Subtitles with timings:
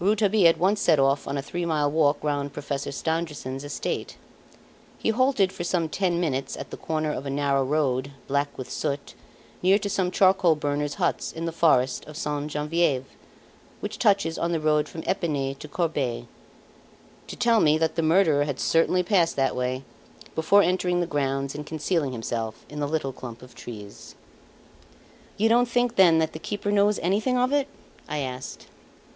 [0.00, 4.16] Rouletabille at once set off on a three mile walk round Professor Stangerson's estate.
[4.98, 8.68] He halted for some ten minutes at the corner of a narrow road black with
[8.68, 9.14] soot,
[9.62, 13.04] near to some charcoal burners' huts in the forest of Sainte Genevieve,
[13.78, 16.26] which touches on the road from Epinay to Corbeil,
[17.28, 19.84] to tell me that the murderer had certainly passed that way,
[20.34, 24.16] before entering the grounds and concealing himself in the little clump of trees.
[25.36, 27.68] "You don't think, then, that the keeper knows anything of it?"
[28.08, 28.66] I asked.